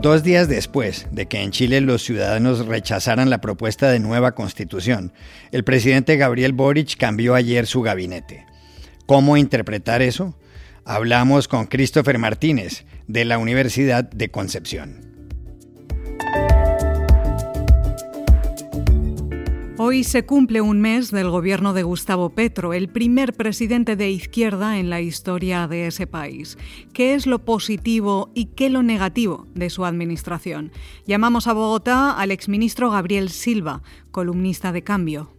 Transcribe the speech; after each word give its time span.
Dos 0.00 0.22
días 0.22 0.48
después 0.48 1.08
de 1.10 1.26
que 1.26 1.42
en 1.42 1.50
Chile 1.50 1.80
los 1.80 2.04
ciudadanos 2.04 2.66
rechazaran 2.66 3.30
la 3.30 3.40
propuesta 3.40 3.90
de 3.90 3.98
nueva 3.98 4.36
constitución, 4.36 5.12
el 5.50 5.64
presidente 5.64 6.16
Gabriel 6.16 6.52
Boric 6.52 6.96
cambió 6.96 7.34
ayer 7.34 7.66
su 7.66 7.82
gabinete. 7.82 8.46
¿Cómo 9.06 9.36
interpretar 9.36 10.00
eso? 10.00 10.38
Hablamos 10.84 11.48
con 11.48 11.66
Christopher 11.66 12.18
Martínez 12.18 12.84
de 13.08 13.24
la 13.24 13.38
Universidad 13.38 14.04
de 14.04 14.30
Concepción. 14.30 15.07
Hoy 19.80 20.02
se 20.02 20.26
cumple 20.26 20.60
un 20.60 20.80
mes 20.80 21.12
del 21.12 21.30
gobierno 21.30 21.72
de 21.72 21.84
Gustavo 21.84 22.30
Petro, 22.30 22.72
el 22.72 22.88
primer 22.88 23.32
presidente 23.32 23.94
de 23.94 24.10
izquierda 24.10 24.80
en 24.80 24.90
la 24.90 25.00
historia 25.00 25.68
de 25.68 25.86
ese 25.86 26.08
país. 26.08 26.58
¿Qué 26.92 27.14
es 27.14 27.28
lo 27.28 27.44
positivo 27.44 28.32
y 28.34 28.46
qué 28.46 28.70
lo 28.70 28.82
negativo 28.82 29.46
de 29.54 29.70
su 29.70 29.84
administración? 29.84 30.72
Llamamos 31.06 31.46
a 31.46 31.52
Bogotá 31.52 32.10
al 32.10 32.32
exministro 32.32 32.90
Gabriel 32.90 33.28
Silva, 33.28 33.82
columnista 34.10 34.72
de 34.72 34.82
Cambio. 34.82 35.38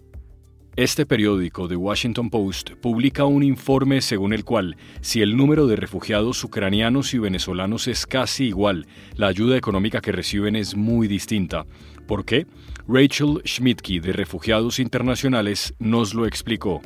Este 0.77 1.05
periódico, 1.05 1.67
The 1.67 1.75
Washington 1.75 2.29
Post, 2.29 2.75
publica 2.75 3.25
un 3.25 3.43
informe 3.43 3.99
según 3.99 4.31
el 4.31 4.45
cual, 4.45 4.77
si 5.01 5.21
el 5.21 5.35
número 5.35 5.67
de 5.67 5.75
refugiados 5.75 6.41
ucranianos 6.45 7.13
y 7.13 7.17
venezolanos 7.17 7.89
es 7.89 8.05
casi 8.05 8.45
igual, 8.45 8.87
la 9.17 9.27
ayuda 9.27 9.57
económica 9.57 9.99
que 9.99 10.13
reciben 10.13 10.55
es 10.55 10.77
muy 10.77 11.09
distinta. 11.09 11.65
¿Por 12.07 12.23
qué? 12.23 12.47
Rachel 12.91 13.43
Schmidtke 13.45 14.01
de 14.01 14.13
Refugiados 14.13 14.79
Internacionales 14.79 15.75
nos 15.77 16.15
lo 16.15 16.25
explicó. 16.25 16.81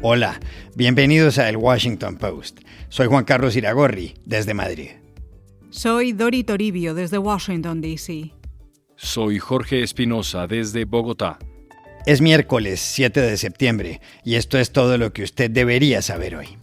Hola, 0.00 0.40
bienvenidos 0.74 1.36
a 1.36 1.50
El 1.50 1.58
Washington 1.58 2.16
Post. 2.16 2.60
Soy 2.88 3.08
Juan 3.08 3.26
Carlos 3.26 3.56
Iragorri, 3.56 4.14
desde 4.24 4.54
Madrid. 4.54 4.88
Soy 5.68 6.14
Dori 6.14 6.44
Toribio, 6.44 6.94
desde 6.94 7.18
Washington, 7.18 7.82
D.C. 7.82 8.32
Soy 8.96 9.38
Jorge 9.38 9.82
Espinosa 9.82 10.46
desde 10.46 10.86
Bogotá. 10.86 11.38
Es 12.06 12.22
miércoles 12.22 12.80
7 12.80 13.20
de 13.20 13.36
septiembre 13.36 14.00
y 14.24 14.36
esto 14.36 14.56
es 14.56 14.72
todo 14.72 14.96
lo 14.96 15.12
que 15.12 15.24
usted 15.24 15.50
debería 15.50 16.00
saber 16.00 16.36
hoy. 16.36 16.61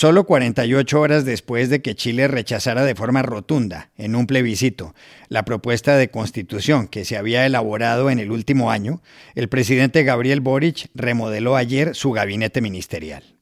Solo 0.00 0.24
48 0.24 0.98
horas 0.98 1.26
después 1.26 1.68
de 1.68 1.82
que 1.82 1.94
Chile 1.94 2.26
rechazara 2.26 2.84
de 2.84 2.94
forma 2.94 3.20
rotunda, 3.20 3.90
en 3.98 4.16
un 4.16 4.26
plebiscito, 4.26 4.94
la 5.28 5.44
propuesta 5.44 5.98
de 5.98 6.10
constitución 6.10 6.88
que 6.88 7.04
se 7.04 7.18
había 7.18 7.44
elaborado 7.44 8.08
en 8.08 8.18
el 8.18 8.32
último 8.32 8.70
año, 8.70 9.02
el 9.34 9.50
presidente 9.50 10.02
Gabriel 10.02 10.40
Boric 10.40 10.88
remodeló 10.94 11.54
ayer 11.54 11.94
su 11.94 12.12
gabinete 12.12 12.62
ministerial. 12.62 13.36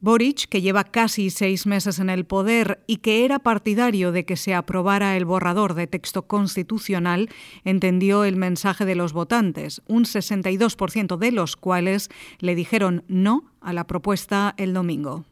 Boric, 0.00 0.46
que 0.50 0.60
lleva 0.60 0.84
casi 0.84 1.30
seis 1.30 1.66
meses 1.66 1.98
en 1.98 2.10
el 2.10 2.26
poder 2.26 2.84
y 2.86 2.98
que 2.98 3.24
era 3.24 3.38
partidario 3.38 4.12
de 4.12 4.26
que 4.26 4.36
se 4.36 4.52
aprobara 4.52 5.16
el 5.16 5.24
borrador 5.24 5.72
de 5.72 5.86
texto 5.86 6.26
constitucional, 6.26 7.30
entendió 7.64 8.24
el 8.24 8.36
mensaje 8.36 8.84
de 8.84 8.94
los 8.94 9.14
votantes, 9.14 9.80
un 9.88 10.04
62% 10.04 11.16
de 11.16 11.32
los 11.32 11.56
cuales 11.56 12.10
le 12.40 12.54
dijeron 12.54 13.04
no 13.08 13.54
a 13.62 13.72
la 13.72 13.86
propuesta 13.86 14.52
el 14.58 14.74
domingo. 14.74 15.24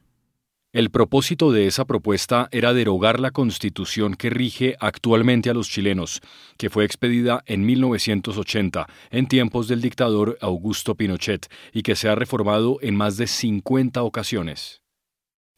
El 0.72 0.88
propósito 0.88 1.52
de 1.52 1.66
esa 1.66 1.84
propuesta 1.84 2.48
era 2.50 2.72
derogar 2.72 3.20
la 3.20 3.30
constitución 3.30 4.14
que 4.14 4.30
rige 4.30 4.74
actualmente 4.80 5.50
a 5.50 5.54
los 5.54 5.68
chilenos, 5.68 6.22
que 6.56 6.70
fue 6.70 6.86
expedida 6.86 7.42
en 7.44 7.66
1980, 7.66 8.86
en 9.10 9.26
tiempos 9.26 9.68
del 9.68 9.82
dictador 9.82 10.38
Augusto 10.40 10.94
Pinochet, 10.94 11.46
y 11.74 11.82
que 11.82 11.94
se 11.94 12.08
ha 12.08 12.14
reformado 12.14 12.78
en 12.80 12.96
más 12.96 13.18
de 13.18 13.26
50 13.26 14.02
ocasiones. 14.02 14.80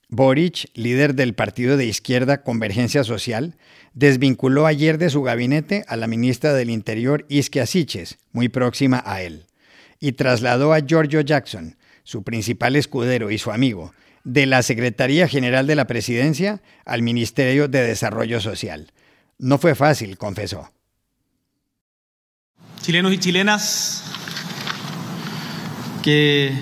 Boric, 0.08 0.68
líder 0.74 1.14
del 1.14 1.34
partido 1.34 1.76
de 1.76 1.86
izquierda 1.86 2.42
Convergencia 2.42 3.04
Social, 3.04 3.56
desvinculó 3.92 4.66
ayer 4.66 4.98
de 4.98 5.10
su 5.10 5.22
gabinete 5.22 5.84
a 5.86 5.96
la 5.96 6.08
ministra 6.08 6.54
del 6.54 6.70
Interior 6.70 7.24
Isquia 7.28 7.66
Siches, 7.66 8.18
muy 8.32 8.48
próxima 8.48 9.00
a 9.06 9.22
él, 9.22 9.46
y 10.00 10.12
trasladó 10.12 10.72
a 10.72 10.80
Giorgio 10.80 11.20
Jackson, 11.20 11.76
su 12.02 12.24
principal 12.24 12.74
escudero 12.74 13.30
y 13.30 13.38
su 13.38 13.52
amigo, 13.52 13.94
de 14.24 14.46
la 14.46 14.62
Secretaría 14.62 15.28
General 15.28 15.66
de 15.66 15.76
la 15.76 15.86
Presidencia 15.86 16.62
al 16.84 17.02
Ministerio 17.02 17.68
de 17.68 17.86
Desarrollo 17.86 18.40
Social. 18.40 18.92
No 19.38 19.58
fue 19.58 19.74
fácil, 19.74 20.16
confesó. 20.16 20.72
Chilenos 22.80 23.12
y 23.12 23.18
chilenas 23.18 24.04
que 26.02 26.52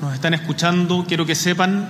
nos 0.00 0.14
están 0.14 0.34
escuchando, 0.34 1.04
quiero 1.08 1.26
que 1.26 1.34
sepan 1.34 1.88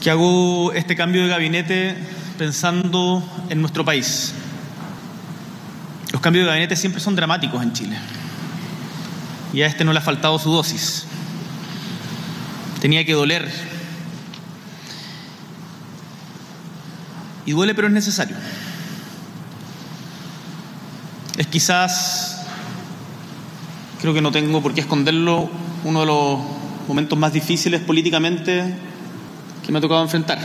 que 0.00 0.10
hago 0.10 0.72
este 0.72 0.96
cambio 0.96 1.22
de 1.22 1.28
gabinete 1.28 1.94
pensando 2.38 3.22
en 3.50 3.60
nuestro 3.60 3.84
país. 3.84 4.32
Los 6.12 6.20
cambios 6.22 6.44
de 6.44 6.50
gabinete 6.50 6.76
siempre 6.76 7.00
son 7.00 7.14
dramáticos 7.14 7.62
en 7.62 7.72
Chile. 7.72 7.98
Y 9.52 9.62
a 9.62 9.66
este 9.66 9.84
no 9.84 9.92
le 9.92 9.98
ha 9.98 10.02
faltado 10.02 10.38
su 10.38 10.50
dosis. 10.50 11.06
Tenía 12.80 13.04
que 13.04 13.12
doler 13.12 13.69
Y 17.50 17.52
duele, 17.52 17.74
pero 17.74 17.88
es 17.88 17.92
necesario. 17.92 18.36
Es 21.36 21.48
quizás, 21.48 22.46
creo 24.00 24.14
que 24.14 24.22
no 24.22 24.30
tengo 24.30 24.62
por 24.62 24.72
qué 24.72 24.82
esconderlo, 24.82 25.50
uno 25.82 26.00
de 26.00 26.06
los 26.06 26.38
momentos 26.86 27.18
más 27.18 27.32
difíciles 27.32 27.80
políticamente 27.80 28.72
que 29.66 29.72
me 29.72 29.78
ha 29.78 29.80
tocado 29.80 30.00
enfrentar. 30.00 30.38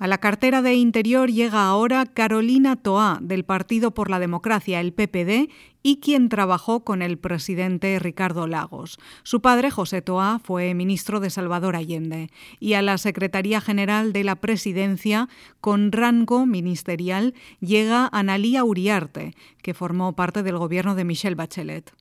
A 0.00 0.06
la 0.06 0.18
cartera 0.18 0.62
de 0.62 0.74
Interior 0.74 1.28
llega 1.28 1.66
ahora 1.66 2.06
Carolina 2.06 2.76
Toá, 2.76 3.18
del 3.20 3.44
Partido 3.44 3.94
por 3.94 4.10
la 4.10 4.20
Democracia, 4.20 4.78
el 4.78 4.92
PPD, 4.92 5.50
y 5.82 5.96
quien 5.96 6.28
trabajó 6.28 6.84
con 6.84 7.02
el 7.02 7.18
presidente 7.18 7.98
Ricardo 7.98 8.46
Lagos. 8.46 9.00
Su 9.24 9.40
padre, 9.40 9.72
José 9.72 10.00
Toá, 10.00 10.38
fue 10.38 10.72
ministro 10.74 11.18
de 11.18 11.30
Salvador 11.30 11.74
Allende. 11.74 12.30
Y 12.60 12.74
a 12.74 12.82
la 12.82 12.96
Secretaría 12.96 13.60
General 13.60 14.12
de 14.12 14.22
la 14.22 14.36
Presidencia, 14.36 15.28
con 15.60 15.90
rango 15.90 16.46
ministerial, 16.46 17.34
llega 17.58 18.08
Analía 18.12 18.62
Uriarte, 18.62 19.34
que 19.62 19.74
formó 19.74 20.14
parte 20.14 20.44
del 20.44 20.58
gobierno 20.58 20.94
de 20.94 21.06
Michelle 21.06 21.34
Bachelet. 21.34 21.92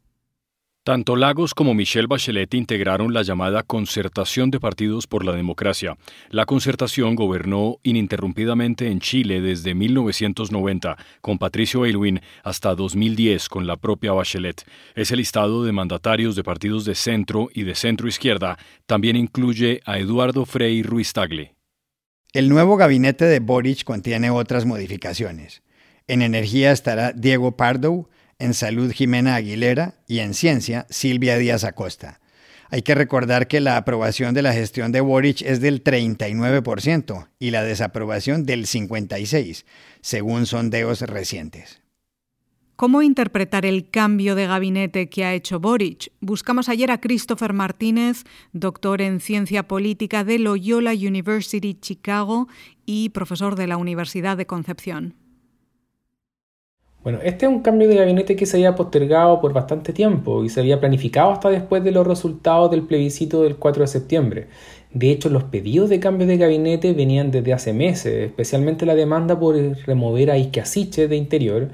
Tanto 0.88 1.18
Lagos 1.18 1.54
como 1.54 1.74
Michelle 1.74 2.08
Bachelet 2.08 2.54
integraron 2.54 3.14
la 3.14 3.22
llamada 3.22 3.62
Concertación 3.62 4.52
de 4.52 4.62
Partidos 4.62 5.06
por 5.06 5.26
la 5.26 5.34
Democracia. 5.34 5.98
La 6.30 6.46
concertación 6.46 7.16
gobernó 7.16 7.80
ininterrumpidamente 7.84 8.88
en 8.88 9.02
Chile 9.02 9.42
desde 9.42 9.76
1990 9.76 10.96
con 11.20 11.40
Patricio 11.40 11.84
Aylwin 11.84 12.22
hasta 12.42 12.74
2010 12.74 13.50
con 13.50 13.68
la 13.68 13.76
propia 13.76 14.14
Bachelet. 14.14 14.64
Ese 14.96 15.18
listado 15.18 15.66
de 15.66 15.74
mandatarios 15.74 16.38
de 16.38 16.46
partidos 16.46 16.86
de 16.86 16.96
centro 16.96 17.50
y 17.54 17.64
de 17.64 17.76
centro 17.76 18.08
izquierda 18.08 18.58
también 18.86 19.18
incluye 19.18 19.82
a 19.84 20.00
Eduardo 20.00 20.46
Frei 20.46 20.84
Ruiz 20.84 21.12
Tagle. 21.12 21.54
El 22.32 22.48
nuevo 22.48 22.78
gabinete 22.78 23.26
de 23.26 23.42
Boric 23.42 23.84
contiene 23.84 24.30
otras 24.30 24.66
modificaciones. 24.66 25.64
En 26.08 26.22
energía 26.22 26.72
estará 26.72 27.12
Diego 27.12 27.58
Pardo, 27.58 28.08
en 28.40 28.54
salud 28.54 28.92
Jimena 28.92 29.36
Aguilera 29.36 29.96
y 30.08 30.20
en 30.20 30.34
ciencia 30.34 30.86
Silvia 30.90 31.38
Díaz 31.38 31.64
Acosta. 31.64 32.20
Hay 32.70 32.82
que 32.82 32.96
recordar 32.96 33.48
que 33.48 33.62
la 33.62 33.78
aprobación 33.78 34.34
de 34.34 34.42
la 34.42 34.54
gestión 34.54 34.92
de 34.92 35.02
Boric 35.02 35.42
es 35.42 35.62
del 35.62 35.84
39% 35.84 37.30
y 37.40 37.52
la 37.52 37.64
desaprobación 37.64 38.46
del 38.46 38.66
56%, 38.66 39.64
según 40.02 40.46
sondeos 40.46 41.02
recientes. 41.02 41.82
¿Cómo 42.76 43.02
interpretar 43.02 43.66
el 43.66 43.90
cambio 43.90 44.36
de 44.36 44.46
gabinete 44.46 45.10
que 45.10 45.26
ha 45.26 45.34
hecho 45.34 45.60
Boric? 45.60 46.12
Buscamos 46.20 46.70
ayer 46.70 46.92
a 46.92 47.02
Christopher 47.02 47.52
Martínez, 47.52 48.24
doctor 48.54 49.02
en 49.02 49.20
ciencia 49.20 49.68
política 49.68 50.24
de 50.24 50.38
Loyola 50.38 50.92
University 50.92 51.74
Chicago 51.74 52.48
y 52.86 53.10
profesor 53.10 53.56
de 53.56 53.66
la 53.66 53.78
Universidad 53.78 54.38
de 54.38 54.46
Concepción. 54.46 55.16
Bueno, 57.04 57.20
este 57.24 57.46
es 57.46 57.52
un 57.52 57.62
cambio 57.62 57.88
de 57.88 57.96
gabinete 57.96 58.36
que 58.36 58.46
se 58.46 58.58
había 58.58 58.76
postergado 58.76 59.40
por 59.40 59.54
bastante 59.54 59.94
tiempo 59.94 60.44
y 60.44 60.50
se 60.50 60.60
había 60.60 60.80
planificado 60.80 61.32
hasta 61.32 61.50
después 61.50 61.84
de 61.84 61.92
los 61.92 62.06
resultados 62.06 62.70
del 62.70 62.84
plebiscito 62.84 63.44
del 63.44 63.56
4 63.56 63.84
de 63.84 63.88
septiembre. 63.88 64.48
De 64.94 65.12
hecho, 65.12 65.30
los 65.30 65.46
pedidos 65.46 65.90
de 65.90 66.00
cambio 66.00 66.28
de 66.28 66.38
gabinete 66.38 66.94
venían 66.94 67.32
desde 67.32 67.54
hace 67.54 67.72
meses, 67.72 68.26
especialmente 68.26 68.86
la 68.86 68.96
demanda 68.96 69.40
por 69.40 69.56
remover 69.56 70.32
a 70.32 70.36
Asiche 70.62 71.08
de 71.08 71.16
Interior 71.16 71.70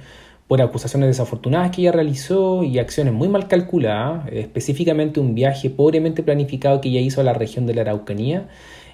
por 0.47 0.61
acusaciones 0.61 1.07
desafortunadas 1.07 1.71
que 1.71 1.81
ella 1.81 1.93
realizó 1.93 2.63
y 2.63 2.77
acciones 2.77 3.13
muy 3.13 3.27
mal 3.27 3.47
calculadas, 3.47 4.27
específicamente 4.31 5.19
un 5.19 5.33
viaje 5.33 5.69
pobremente 5.69 6.21
planificado 6.21 6.81
que 6.81 6.89
ella 6.89 6.99
hizo 6.99 7.21
a 7.21 7.23
la 7.23 7.33
región 7.33 7.65
de 7.65 7.73
la 7.73 7.81
Araucanía, 7.81 8.49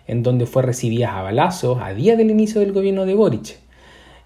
en 0.08 0.24
donde 0.24 0.46
fue 0.46 0.62
recibida 0.64 1.18
a 1.18 1.24
balazos 1.24 1.80
a 1.82 1.94
día 1.94 2.16
del 2.16 2.32
inicio 2.32 2.62
del 2.62 2.72
gobierno 2.72 3.06
de 3.06 3.16
Boric. 3.16 3.69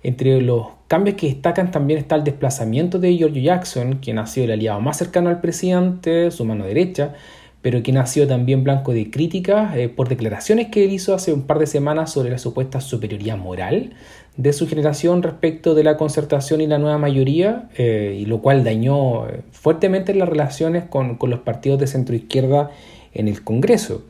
Entre 0.03 0.41
los 0.41 0.67
cambios 0.87 1.15
que 1.15 1.27
destacan 1.27 1.71
también 1.71 1.97
está 1.97 2.15
el 2.15 2.25
desplazamiento 2.25 2.99
de 2.99 3.15
George 3.15 3.41
Jackson, 3.41 3.99
quien 4.01 4.19
ha 4.19 4.27
sido 4.27 4.45
el 4.45 4.51
aliado 4.51 4.81
más 4.81 4.97
cercano 4.97 5.29
al 5.29 5.39
presidente, 5.39 6.29
su 6.29 6.43
mano 6.43 6.65
derecha, 6.65 7.13
pero 7.61 7.81
quien 7.81 7.97
ha 7.97 8.05
sido 8.05 8.27
también 8.27 8.65
blanco 8.65 8.91
de 8.91 9.09
críticas 9.09 9.77
eh, 9.77 9.87
por 9.87 10.09
declaraciones 10.09 10.67
que 10.67 10.83
él 10.83 10.91
hizo 10.91 11.15
hace 11.15 11.31
un 11.31 11.43
par 11.43 11.59
de 11.59 11.67
semanas 11.67 12.11
sobre 12.11 12.29
la 12.29 12.37
supuesta 12.37 12.81
superioridad 12.81 13.37
moral 13.37 13.93
de 14.35 14.51
su 14.51 14.67
generación 14.67 15.23
respecto 15.23 15.73
de 15.73 15.85
la 15.85 15.95
concertación 15.95 16.59
y 16.59 16.67
la 16.67 16.79
nueva 16.79 16.97
mayoría, 16.97 17.69
eh, 17.77 18.17
y 18.19 18.25
lo 18.25 18.41
cual 18.41 18.65
dañó 18.65 19.29
eh, 19.29 19.41
fuertemente 19.51 20.13
las 20.13 20.27
relaciones 20.27 20.83
con 20.83 21.17
los 21.21 21.39
partidos 21.39 21.79
de 21.79 21.87
centro 21.87 22.13
izquierda 22.13 22.71
en 23.13 23.29
el 23.29 23.43
Congreso. 23.43 24.03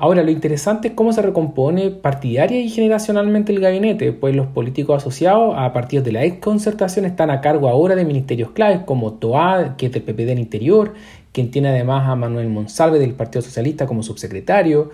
Ahora, 0.00 0.22
lo 0.22 0.30
interesante 0.30 0.88
es 0.88 0.94
cómo 0.94 1.12
se 1.12 1.22
recompone 1.22 1.90
partidaria 1.90 2.60
y 2.60 2.68
generacionalmente 2.68 3.52
el 3.52 3.58
gabinete, 3.58 4.12
pues 4.12 4.32
los 4.36 4.46
políticos 4.46 4.98
asociados 4.98 5.54
a 5.56 5.72
partidos 5.72 6.04
de 6.04 6.12
la 6.12 6.24
ex 6.24 6.38
concertación 6.38 7.04
están 7.04 7.30
a 7.30 7.40
cargo 7.40 7.68
ahora 7.68 7.96
de 7.96 8.04
ministerios 8.04 8.52
claves 8.52 8.82
como 8.86 9.14
TOA, 9.14 9.76
que 9.76 9.86
es 9.86 9.92
del 9.92 10.04
PPD 10.04 10.30
en 10.30 10.38
Interior, 10.38 10.94
quien 11.32 11.50
tiene 11.50 11.70
además 11.70 12.08
a 12.08 12.14
Manuel 12.14 12.48
Monsalve 12.48 13.00
del 13.00 13.14
Partido 13.14 13.42
Socialista 13.42 13.86
como 13.86 14.04
subsecretario, 14.04 14.92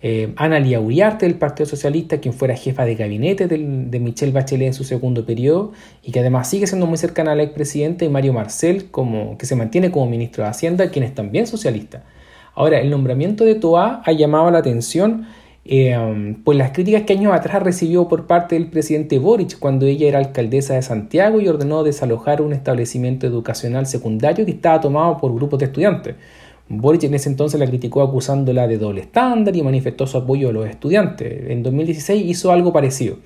eh, 0.00 0.32
Ana 0.36 0.58
Lía 0.58 0.80
Uriarte 0.80 1.26
del 1.26 1.34
Partido 1.34 1.66
Socialista, 1.66 2.18
quien 2.18 2.32
fuera 2.32 2.56
jefa 2.56 2.86
de 2.86 2.94
gabinete 2.94 3.48
de 3.48 4.00
Michelle 4.00 4.32
Bachelet 4.32 4.68
en 4.68 4.74
su 4.74 4.84
segundo 4.84 5.26
periodo 5.26 5.72
y 6.02 6.12
que 6.12 6.20
además 6.20 6.48
sigue 6.48 6.66
siendo 6.66 6.86
muy 6.86 6.96
cercana 6.96 7.32
al 7.32 7.40
expresidente, 7.40 8.06
y 8.06 8.08
Mario 8.08 8.32
Marcel, 8.32 8.90
como, 8.90 9.36
que 9.36 9.44
se 9.44 9.54
mantiene 9.54 9.90
como 9.90 10.06
ministro 10.06 10.44
de 10.44 10.48
Hacienda, 10.48 10.88
quien 10.90 11.04
es 11.04 11.14
también 11.14 11.46
socialista. 11.46 12.04
Ahora, 12.56 12.80
el 12.80 12.90
nombramiento 12.90 13.44
de 13.44 13.54
Toa 13.54 14.02
ha 14.02 14.12
llamado 14.12 14.50
la 14.50 14.58
atención 14.58 15.26
eh, 15.66 16.34
por 16.42 16.54
las 16.54 16.70
críticas 16.70 17.02
que 17.02 17.12
años 17.12 17.34
atrás 17.34 17.62
recibió 17.62 18.08
por 18.08 18.26
parte 18.26 18.54
del 18.54 18.70
presidente 18.70 19.18
Boric 19.18 19.58
cuando 19.58 19.84
ella 19.84 20.08
era 20.08 20.18
alcaldesa 20.18 20.72
de 20.72 20.80
Santiago 20.80 21.38
y 21.38 21.48
ordenó 21.48 21.84
desalojar 21.84 22.40
un 22.40 22.54
establecimiento 22.54 23.26
educacional 23.26 23.86
secundario 23.86 24.46
que 24.46 24.52
estaba 24.52 24.80
tomado 24.80 25.18
por 25.18 25.34
grupos 25.34 25.58
de 25.58 25.66
estudiantes. 25.66 26.14
Boric 26.68 27.04
en 27.04 27.14
ese 27.14 27.28
entonces 27.28 27.60
la 27.60 27.66
criticó 27.66 28.00
acusándola 28.00 28.66
de 28.66 28.78
doble 28.78 29.02
estándar 29.02 29.54
y 29.54 29.62
manifestó 29.62 30.06
su 30.06 30.16
apoyo 30.16 30.48
a 30.48 30.52
los 30.52 30.66
estudiantes. 30.66 31.50
En 31.50 31.62
2016 31.62 32.24
hizo 32.24 32.52
algo 32.52 32.72
parecido. 32.72 33.16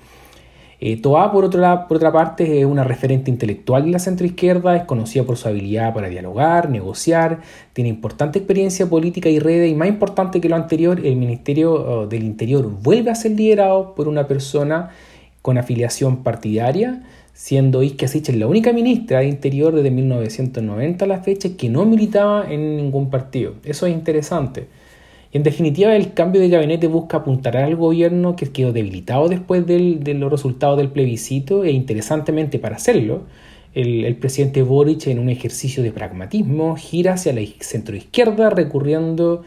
Eh, 0.83 0.97
Toa, 0.97 1.31
por, 1.31 1.47
por 1.51 1.97
otra 1.97 2.11
parte, 2.11 2.59
es 2.59 2.65
una 2.65 2.83
referente 2.83 3.29
intelectual 3.29 3.85
de 3.85 3.91
la 3.91 3.99
centroizquierda, 3.99 4.75
es 4.75 4.85
conocida 4.85 5.23
por 5.23 5.37
su 5.37 5.47
habilidad 5.47 5.93
para 5.93 6.09
dialogar, 6.09 6.71
negociar, 6.71 7.41
tiene 7.73 7.91
importante 7.91 8.39
experiencia 8.39 8.89
política 8.89 9.29
y 9.29 9.37
redes, 9.37 9.71
y 9.71 9.75
más 9.75 9.89
importante 9.89 10.41
que 10.41 10.49
lo 10.49 10.55
anterior, 10.55 10.99
el 11.05 11.17
Ministerio 11.17 11.73
oh, 11.73 12.07
del 12.07 12.23
Interior 12.23 12.67
vuelve 12.81 13.11
a 13.11 13.15
ser 13.15 13.33
liderado 13.33 13.93
por 13.93 14.07
una 14.07 14.27
persona 14.27 14.89
con 15.43 15.59
afiliación 15.59 16.23
partidaria, 16.23 17.03
siendo 17.31 17.83
Isque 17.83 18.07
Sichel 18.07 18.39
la 18.39 18.47
única 18.47 18.73
ministra 18.73 19.19
de 19.19 19.27
Interior 19.27 19.75
desde 19.75 19.91
1990 19.91 21.05
a 21.05 21.07
la 21.07 21.21
fecha 21.21 21.49
que 21.55 21.69
no 21.69 21.85
militaba 21.85 22.51
en 22.51 22.77
ningún 22.77 23.11
partido. 23.11 23.53
Eso 23.63 23.85
es 23.85 23.93
interesante 23.93 24.67
en 25.33 25.43
definitiva, 25.43 25.95
el 25.95 26.13
cambio 26.13 26.41
de 26.41 26.49
gabinete 26.49 26.87
busca 26.87 27.17
apuntar 27.17 27.55
al 27.55 27.75
gobierno 27.77 28.35
que 28.35 28.51
quedó 28.51 28.73
debilitado 28.73 29.29
después 29.29 29.65
de 29.65 30.13
los 30.13 30.31
resultados 30.31 30.77
del 30.77 30.89
plebiscito 30.89 31.63
e 31.63 31.71
interesantemente 31.71 32.59
para 32.59 32.75
hacerlo, 32.75 33.23
el, 33.73 34.15
presidente 34.17 34.61
Boric 34.63 35.07
en 35.07 35.19
un 35.19 35.29
ejercicio 35.29 35.81
de 35.81 35.93
pragmatismo 35.93 36.75
gira 36.75 37.13
hacia 37.13 37.31
la 37.31 37.41
centroizquierda 37.61 38.49
recurriendo 38.49 39.43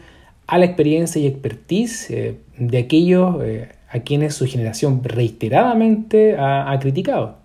a 0.47 0.57
la 0.57 0.65
experiencia 0.65 1.21
y 1.21 1.27
expertise 1.27 2.09
eh, 2.09 2.37
de 2.57 2.77
aquellos 2.79 3.43
eh, 3.43 3.69
a 3.87 3.99
quienes 3.99 4.33
su 4.33 4.47
generación 4.47 5.03
reiteradamente 5.03 6.35
ha 6.37 6.75
criticado. 6.81 7.44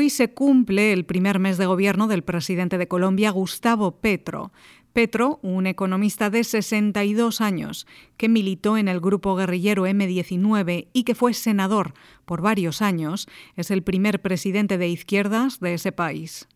Hoy 0.00 0.08
se 0.08 0.32
cumple 0.32 0.94
el 0.94 1.04
primer 1.04 1.38
mes 1.38 1.58
de 1.58 1.66
gobierno 1.66 2.08
del 2.08 2.24
presidente 2.24 2.78
de 2.78 2.88
Colombia, 2.88 3.30
Gustavo 3.32 4.00
Petro. 4.00 4.50
Petro, 4.94 5.40
un 5.42 5.66
economista 5.66 6.30
de 6.30 6.42
62 6.42 7.42
años 7.42 7.86
que 8.16 8.30
militó 8.30 8.78
en 8.78 8.88
el 8.88 8.98
grupo 8.98 9.36
guerrillero 9.36 9.86
M19 9.86 10.88
y 10.94 11.04
que 11.04 11.14
fue 11.14 11.34
senador 11.34 11.92
por 12.24 12.40
varios 12.40 12.80
años, 12.80 13.28
es 13.56 13.70
el 13.70 13.82
primer 13.82 14.22
presidente 14.22 14.78
de 14.78 14.88
izquierdas 14.88 15.60
de 15.60 15.74
ese 15.74 15.92
país. 15.92 16.48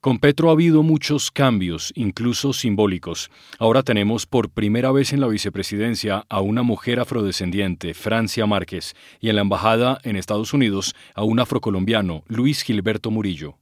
Con 0.00 0.20
Petro 0.20 0.48
ha 0.48 0.52
habido 0.52 0.84
muchos 0.84 1.32
cambios, 1.32 1.92
incluso 1.96 2.52
simbólicos. 2.52 3.32
Ahora 3.58 3.82
tenemos 3.82 4.26
por 4.26 4.48
primera 4.48 4.92
vez 4.92 5.12
en 5.12 5.20
la 5.20 5.26
vicepresidencia 5.26 6.24
a 6.28 6.40
una 6.40 6.62
mujer 6.62 7.00
afrodescendiente, 7.00 7.94
Francia 7.94 8.46
Márquez, 8.46 8.94
y 9.18 9.28
en 9.28 9.34
la 9.34 9.42
embajada 9.42 9.98
en 10.04 10.14
Estados 10.14 10.54
Unidos 10.54 10.94
a 11.16 11.24
un 11.24 11.40
afrocolombiano, 11.40 12.22
Luis 12.28 12.62
Gilberto 12.62 13.10
Murillo. 13.10 13.58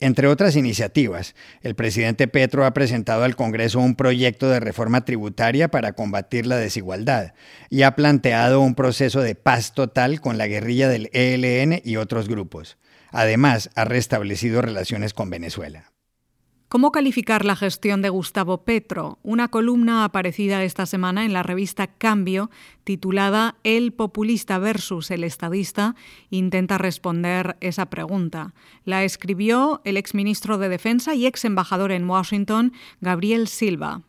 Entre 0.00 0.26
otras 0.26 0.56
iniciativas, 0.56 1.36
el 1.62 1.76
presidente 1.76 2.26
Petro 2.26 2.66
ha 2.66 2.74
presentado 2.74 3.22
al 3.22 3.36
Congreso 3.36 3.78
un 3.78 3.94
proyecto 3.94 4.50
de 4.50 4.58
reforma 4.58 5.04
tributaria 5.04 5.68
para 5.68 5.92
combatir 5.92 6.46
la 6.46 6.56
desigualdad 6.56 7.32
y 7.70 7.82
ha 7.82 7.94
planteado 7.94 8.60
un 8.60 8.74
proceso 8.74 9.20
de 9.20 9.36
paz 9.36 9.72
total 9.72 10.20
con 10.20 10.36
la 10.36 10.48
guerrilla 10.48 10.88
del 10.88 11.10
ELN 11.12 11.80
y 11.84 11.94
otros 11.94 12.28
grupos. 12.28 12.76
Además, 13.14 13.70
ha 13.76 13.84
restablecido 13.84 14.60
relaciones 14.60 15.14
con 15.14 15.30
Venezuela. 15.30 15.92
¿Cómo 16.68 16.90
calificar 16.90 17.44
la 17.44 17.54
gestión 17.54 18.02
de 18.02 18.08
Gustavo 18.08 18.64
Petro? 18.64 19.20
Una 19.22 19.46
columna 19.46 20.04
aparecida 20.04 20.64
esta 20.64 20.84
semana 20.84 21.24
en 21.24 21.32
la 21.32 21.44
revista 21.44 21.86
Cambio, 21.86 22.50
titulada 22.82 23.54
El 23.62 23.92
populista 23.92 24.58
versus 24.58 25.12
el 25.12 25.22
estadista, 25.22 25.94
intenta 26.30 26.76
responder 26.76 27.56
esa 27.60 27.86
pregunta. 27.86 28.52
La 28.84 29.04
escribió 29.04 29.80
el 29.84 29.96
exministro 29.96 30.58
de 30.58 30.68
Defensa 30.68 31.14
y 31.14 31.26
ex 31.26 31.44
embajador 31.44 31.92
en 31.92 32.10
Washington, 32.10 32.72
Gabriel 33.00 33.46
Silva. 33.46 34.02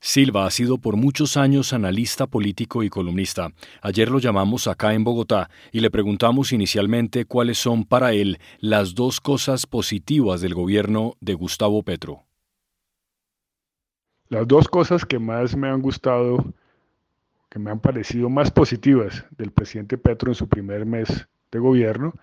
Silva 0.00 0.46
ha 0.46 0.50
sido 0.50 0.78
por 0.78 0.96
muchos 0.96 1.36
años 1.36 1.72
analista 1.72 2.28
político 2.28 2.84
y 2.84 2.88
columnista. 2.88 3.50
Ayer 3.82 4.10
lo 4.10 4.20
llamamos 4.20 4.68
acá 4.68 4.94
en 4.94 5.02
Bogotá 5.02 5.50
y 5.72 5.80
le 5.80 5.90
preguntamos 5.90 6.52
inicialmente 6.52 7.24
cuáles 7.24 7.58
son 7.58 7.84
para 7.84 8.12
él 8.12 8.38
las 8.60 8.94
dos 8.94 9.20
cosas 9.20 9.66
positivas 9.66 10.40
del 10.40 10.54
gobierno 10.54 11.14
de 11.20 11.34
Gustavo 11.34 11.82
Petro. 11.82 12.24
Las 14.28 14.46
dos 14.46 14.68
cosas 14.68 15.04
que 15.04 15.18
más 15.18 15.56
me 15.56 15.68
han 15.68 15.82
gustado, 15.82 16.44
que 17.48 17.58
me 17.58 17.70
han 17.70 17.80
parecido 17.80 18.28
más 18.28 18.50
positivas 18.52 19.24
del 19.36 19.50
presidente 19.50 19.98
Petro 19.98 20.30
en 20.30 20.34
su 20.36 20.48
primer 20.48 20.86
mes 20.86 21.26
de 21.50 21.58
gobierno, 21.58 22.14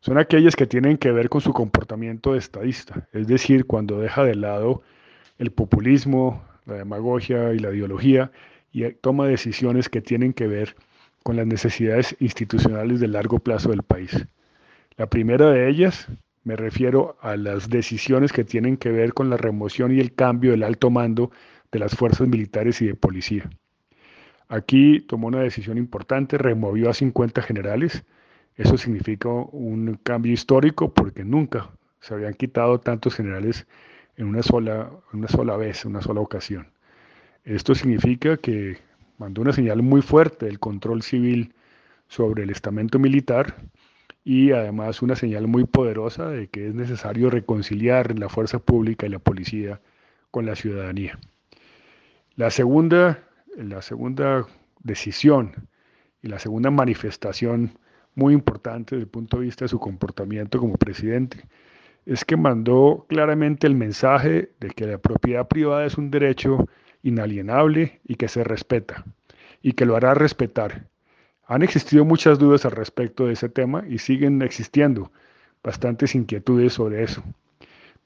son 0.00 0.18
aquellas 0.18 0.54
que 0.54 0.66
tienen 0.66 0.98
que 0.98 1.12
ver 1.12 1.30
con 1.30 1.40
su 1.40 1.52
comportamiento 1.52 2.32
de 2.32 2.38
estadista, 2.38 3.08
es 3.12 3.26
decir, 3.26 3.64
cuando 3.64 3.98
deja 3.98 4.22
de 4.24 4.34
lado 4.34 4.82
el 5.38 5.50
populismo, 5.50 6.42
la 6.66 6.74
demagogia 6.74 7.52
y 7.54 7.58
la 7.58 7.72
ideología 7.72 8.30
y 8.72 8.90
toma 8.92 9.26
decisiones 9.26 9.88
que 9.88 10.02
tienen 10.02 10.32
que 10.32 10.46
ver 10.46 10.76
con 11.22 11.36
las 11.36 11.46
necesidades 11.46 12.14
institucionales 12.20 13.00
de 13.00 13.08
largo 13.08 13.38
plazo 13.38 13.70
del 13.70 13.82
país. 13.82 14.26
La 14.96 15.06
primera 15.06 15.50
de 15.50 15.68
ellas 15.68 16.08
me 16.44 16.56
refiero 16.56 17.16
a 17.20 17.36
las 17.36 17.68
decisiones 17.68 18.32
que 18.32 18.44
tienen 18.44 18.76
que 18.76 18.90
ver 18.90 19.14
con 19.14 19.30
la 19.30 19.36
remoción 19.36 19.92
y 19.92 20.00
el 20.00 20.14
cambio 20.14 20.52
del 20.52 20.62
alto 20.62 20.90
mando 20.90 21.30
de 21.72 21.80
las 21.80 21.96
fuerzas 21.96 22.28
militares 22.28 22.80
y 22.82 22.86
de 22.86 22.94
policía. 22.94 23.50
Aquí 24.48 25.00
tomó 25.00 25.26
una 25.26 25.40
decisión 25.40 25.76
importante, 25.76 26.38
removió 26.38 26.88
a 26.88 26.94
50 26.94 27.42
generales. 27.42 28.04
Eso 28.54 28.78
significa 28.78 29.28
un 29.28 29.98
cambio 30.02 30.32
histórico 30.32 30.94
porque 30.94 31.24
nunca 31.24 31.70
se 32.00 32.14
habían 32.14 32.34
quitado 32.34 32.78
tantos 32.78 33.16
generales 33.16 33.66
en 34.16 34.26
una 34.26 34.42
sola, 34.42 34.90
una 35.12 35.28
sola 35.28 35.56
vez, 35.56 35.84
una 35.84 36.00
sola 36.00 36.20
ocasión. 36.20 36.68
Esto 37.44 37.74
significa 37.74 38.36
que 38.36 38.78
mandó 39.18 39.42
una 39.42 39.52
señal 39.52 39.82
muy 39.82 40.02
fuerte 40.02 40.46
del 40.46 40.58
control 40.58 41.02
civil 41.02 41.54
sobre 42.08 42.44
el 42.44 42.50
estamento 42.50 42.98
militar 42.98 43.56
y 44.24 44.52
además 44.52 45.02
una 45.02 45.16
señal 45.16 45.46
muy 45.46 45.64
poderosa 45.64 46.28
de 46.28 46.48
que 46.48 46.68
es 46.68 46.74
necesario 46.74 47.30
reconciliar 47.30 48.18
la 48.18 48.28
fuerza 48.28 48.58
pública 48.58 49.06
y 49.06 49.10
la 49.10 49.18
policía 49.18 49.80
con 50.30 50.46
la 50.46 50.56
ciudadanía. 50.56 51.18
La 52.34 52.50
segunda, 52.50 53.22
la 53.56 53.82
segunda 53.82 54.46
decisión 54.82 55.68
y 56.22 56.28
la 56.28 56.38
segunda 56.38 56.70
manifestación 56.70 57.78
muy 58.14 58.34
importante 58.34 58.96
desde 58.96 59.04
el 59.04 59.10
punto 59.10 59.38
de 59.38 59.44
vista 59.44 59.64
de 59.64 59.68
su 59.68 59.78
comportamiento 59.78 60.58
como 60.58 60.76
presidente 60.76 61.44
es 62.06 62.24
que 62.24 62.36
mandó 62.36 63.04
claramente 63.08 63.66
el 63.66 63.74
mensaje 63.74 64.50
de 64.60 64.70
que 64.70 64.86
la 64.86 64.98
propiedad 64.98 65.46
privada 65.48 65.84
es 65.84 65.98
un 65.98 66.10
derecho 66.10 66.68
inalienable 67.02 68.00
y 68.04 68.14
que 68.14 68.28
se 68.28 68.44
respeta, 68.44 69.04
y 69.60 69.72
que 69.72 69.84
lo 69.84 69.96
hará 69.96 70.14
respetar. 70.14 70.88
Han 71.46 71.62
existido 71.62 72.04
muchas 72.04 72.38
dudas 72.38 72.64
al 72.64 72.72
respecto 72.72 73.26
de 73.26 73.32
ese 73.34 73.48
tema 73.48 73.84
y 73.88 73.98
siguen 73.98 74.40
existiendo. 74.42 75.10
bastantes 75.62 76.14
inquietudes 76.14 76.74
sobre 76.74 77.02
eso. 77.02 77.24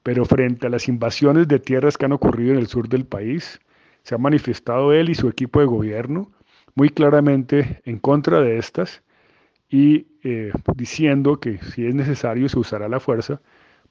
Pero 0.01 0.25
frente 0.25 0.65
a 0.65 0.69
las 0.71 0.87
invasiones 0.87 1.47
de 1.47 1.59
tierras 1.59 1.95
que 1.95 2.05
han 2.05 2.11
ocurrido 2.11 2.53
en 2.53 2.57
el 2.57 2.65
sur 2.65 2.89
del 2.89 3.05
país, 3.05 3.61
se 4.01 4.15
ha 4.15 4.17
manifestado 4.17 4.93
él 4.93 5.11
y 5.11 5.15
su 5.15 5.27
equipo 5.27 5.59
de 5.59 5.67
gobierno 5.67 6.31
muy 6.73 6.89
claramente 6.89 7.81
en 7.85 7.99
contra 7.99 8.41
de 8.41 8.57
estas 8.57 9.03
y 9.69 10.07
eh, 10.23 10.51
diciendo 10.75 11.39
que 11.39 11.59
si 11.59 11.85
es 11.85 11.93
necesario 11.93 12.49
se 12.49 12.57
usará 12.57 12.89
la 12.89 12.99
fuerza 12.99 13.41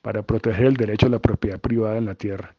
para 0.03 0.23
proteger 0.23 0.67
el 0.67 0.77
derecho 0.77 1.07
a 1.07 1.11
la 1.11 1.19
propiedad 1.19 1.61
privada 1.61 1.99
en 1.99 2.07
la 2.07 2.15
tierra. 2.15 2.55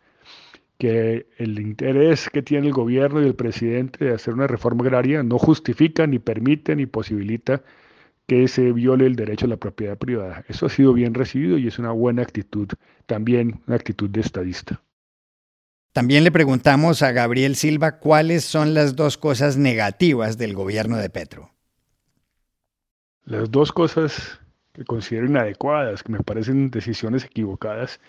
Que 0.78 1.28
el 1.38 1.60
interés 1.60 2.30
que 2.30 2.42
tiene 2.42 2.68
el 2.68 2.74
gobierno 2.74 3.22
y 3.22 3.26
el 3.26 3.36
presidente 3.36 4.06
de 4.06 4.14
hacer 4.14 4.34
una 4.34 4.48
reforma 4.48 4.84
agraria 4.84 5.24
no 5.24 5.38
justifica, 5.38 6.08
ni 6.08 6.20
permite, 6.20 6.76
ni 6.76 6.86
posibilita 6.86 7.62
que 8.28 8.48
se 8.48 8.72
viole 8.72 9.06
el 9.06 9.16
derecho 9.16 9.46
a 9.46 9.50
la 9.50 9.58
propiedad 9.58 9.98
privada. 9.98 10.46
Eso 10.48 10.66
ha 10.66 10.70
sido 10.70 10.94
bien 10.94 11.14
recibido 11.14 11.58
y 11.58 11.68
es 11.68 11.80
una 11.80 11.92
buena 11.92 12.22
actitud, 12.22 12.70
también 13.06 13.62
una 13.68 13.76
actitud 13.76 14.10
de 14.10 14.22
estadista. 14.22 14.82
También 15.92 16.24
le 16.24 16.32
preguntamos 16.32 17.02
a 17.04 17.12
Gabriel 17.12 17.58
Silva 17.58 18.00
cuáles 18.00 18.46
son 18.46 18.74
las 18.74 18.96
dos 18.96 19.18
cosas 19.18 19.58
negativas 19.58 20.38
del 20.38 20.54
gobierno 20.54 20.96
de 20.96 21.10
Petro. 21.10 21.52
Las 23.26 23.52
dos 23.52 23.74
cosas 23.74 24.40
que 24.74 24.86
considero 24.86 25.26
inadecuadas, 25.28 26.04
que 26.04 26.12
me 26.12 26.20
parecen 26.20 26.72
decisiones 26.72 27.26
equivocadas, 27.26 28.00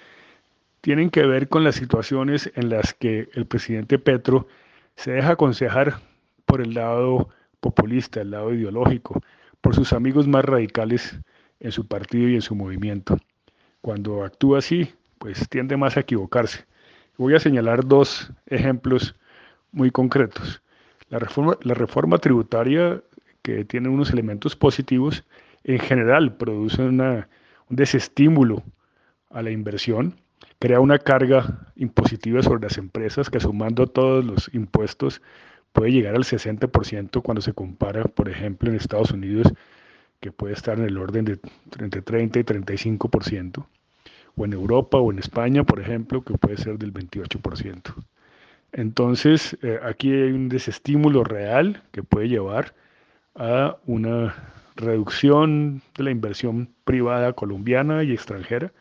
tienen 0.81 1.11
que 1.11 1.25
ver 1.27 1.49
con 1.49 1.65
las 1.65 1.77
situaciones 1.77 2.51
en 2.55 2.69
las 2.69 2.95
que 2.95 3.29
el 3.35 3.47
presidente 3.47 3.99
Petro 3.99 4.49
se 4.97 5.13
deja 5.13 5.33
aconsejar 5.33 6.01
por 6.45 6.61
el 6.61 6.75
lado 6.75 7.29
populista, 7.61 8.21
el 8.21 8.33
lado 8.33 8.53
ideológico, 8.53 9.23
por 9.61 9.75
sus 9.75 9.93
amigos 9.93 10.27
más 10.27 10.45
radicales 10.45 11.19
en 11.61 11.73
su 11.73 11.87
partido 11.87 12.29
y 12.29 12.35
en 12.35 12.43
su 12.43 12.55
movimiento. 12.55 13.17
Cuando 13.81 14.25
actúa 14.25 14.59
así, 14.59 14.93
pues 15.19 15.49
tiende 15.49 15.77
más 15.77 15.97
a 15.97 16.01
equivocarse. 16.01 16.67
Voy 17.17 17.35
a 17.35 17.41
señalar 17.41 17.87
dos 17.87 18.33
ejemplos 18.47 19.15
muy 19.71 19.91
concretos. 19.91 20.63
La 21.09 21.19
reforma, 21.19 21.57
la 21.63 21.75
reforma 21.75 22.19
tributaria, 22.19 23.01
que 23.43 23.65
tiene 23.65 23.89
unos 23.89 24.11
elementos 24.11 24.57
positivos, 24.57 25.25
en 25.65 25.79
general 25.79 26.37
produce 26.37 26.83
un 26.83 27.27
desestímulo 27.69 28.63
a 29.31 29.43
la 29.43 29.51
inversión, 29.51 30.17
crea 30.59 30.81
una 30.81 30.99
carga 30.99 31.73
impositiva 31.77 32.43
sobre 32.43 32.63
las 32.63 32.79
empresas 32.79 33.31
que 33.31 33.41
sumando 33.41 33.87
todos 33.87 34.25
los 34.25 34.51
impuestos 34.55 35.23
puede 35.73 35.93
llegar 35.93 36.15
al 36.15 36.25
60% 36.25 37.23
cuando 37.23 37.41
se 37.41 37.53
compara, 37.53 38.05
por 38.05 38.29
ejemplo, 38.29 38.71
en 38.71 38.77
Estados 38.77 39.11
Unidos, 39.11 39.53
que 40.21 40.31
puede 40.31 40.55
estar 40.55 40.79
en 40.79 40.85
el 40.85 40.99
orden 40.99 41.25
de 41.25 41.41
entre 41.79 42.03
30 42.03 42.41
y 42.41 42.43
35% 42.45 43.67
o 44.37 44.45
en 44.45 44.53
Europa 44.53 44.99
o 44.99 45.11
en 45.11 45.19
España, 45.19 45.65
por 45.65 45.81
ejemplo, 45.81 46.23
que 46.23 46.39
puede 46.39 46.57
ser 46.57 46.79
del 46.79 46.93
28%. 46.93 47.95
Entonces, 48.73 49.57
eh, 49.63 49.79
aquí 49.83 50.13
hay 50.13 50.33
un 50.33 50.49
desestímulo 50.49 51.25
real 51.25 51.83
que 51.91 52.03
puede 52.03 52.29
llevar 52.29 52.75
a 53.35 53.77
una 53.87 54.35
reducción 54.77 55.83
de 55.97 56.05
la 56.05 56.11
inversión 56.11 56.71
privada 56.85 57.33
colombiana 57.33 58.03
y 58.03 58.13
extranjera, 58.13 58.73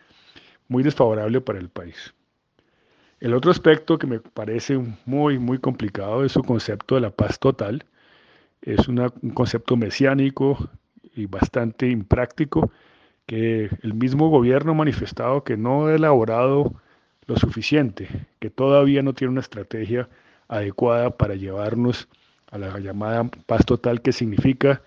muy 0.68 0.84
desfavorable 0.84 1.42
para 1.42 1.60
el 1.60 1.70
país. 1.70 2.14
El 3.20 3.34
otro 3.36 3.52
aspecto 3.52 4.00
que 4.00 4.08
me 4.08 4.20
parece 4.20 4.82
muy, 5.06 5.38
muy 5.38 5.60
complicado 5.60 6.26
es 6.26 6.32
su 6.32 6.44
concepto 6.44 6.96
de 6.96 7.02
la 7.02 7.12
paz 7.12 7.40
total. 7.40 7.86
Es 8.62 8.88
un 8.88 8.98
concepto 9.34 9.78
mesiánico 9.78 10.70
y 11.16 11.28
bastante 11.28 11.88
impráctico 11.88 12.72
que 13.28 13.70
el 13.84 13.94
mismo 13.94 14.30
gobierno 14.30 14.72
ha 14.72 14.76
manifestado 14.76 15.44
que 15.44 15.56
no 15.56 15.86
ha 15.86 15.96
elaborado 15.96 16.74
lo 17.28 17.36
suficiente, 17.38 18.08
que 18.40 18.50
todavía 18.50 19.04
no 19.04 19.14
tiene 19.14 19.32
una 19.32 19.42
estrategia 19.42 20.10
adecuada 20.48 21.16
para 21.16 21.36
llevarnos 21.36 22.08
a 22.50 22.58
la 22.58 22.80
llamada 22.80 23.30
paz 23.46 23.66
total, 23.66 24.02
que 24.02 24.12
significa 24.12 24.82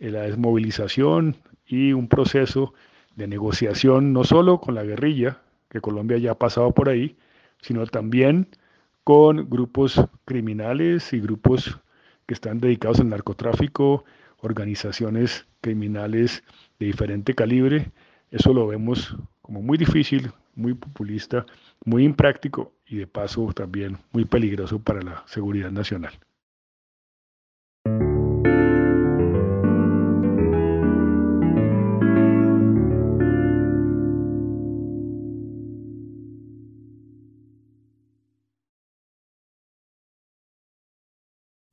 la 0.00 0.22
desmovilización 0.22 1.36
y 1.66 1.92
un 1.92 2.08
proceso 2.08 2.72
de 3.16 3.28
negociación 3.28 4.12
no 4.12 4.24
solo 4.24 4.60
con 4.60 4.74
la 4.74 4.82
guerrilla, 4.82 5.42
que 5.68 5.80
Colombia 5.80 6.18
ya 6.18 6.32
ha 6.32 6.38
pasado 6.38 6.72
por 6.72 6.88
ahí, 6.88 7.16
sino 7.60 7.86
también 7.86 8.48
con 9.04 9.48
grupos 9.48 10.00
criminales 10.24 11.12
y 11.12 11.20
grupos 11.20 11.78
que 12.26 12.34
están 12.34 12.60
dedicados 12.60 13.00
al 13.00 13.10
narcotráfico, 13.10 14.04
organizaciones 14.38 15.46
criminales 15.60 16.42
de 16.78 16.86
diferente 16.86 17.34
calibre, 17.34 17.92
eso 18.30 18.54
lo 18.54 18.66
vemos 18.66 19.16
como 19.42 19.62
muy 19.62 19.76
difícil, 19.76 20.30
muy 20.54 20.74
populista, 20.74 21.44
muy 21.84 22.04
impráctico 22.04 22.72
y 22.86 22.96
de 22.96 23.06
paso 23.06 23.52
también 23.52 23.98
muy 24.12 24.24
peligroso 24.24 24.78
para 24.78 25.02
la 25.02 25.24
seguridad 25.26 25.70
nacional. 25.70 26.12